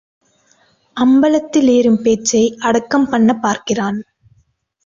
[0.97, 3.99] அம்பலத்தில் ஏறும் பேச்சை அடக்கம் பண்ணப் பார்க்கிறான்.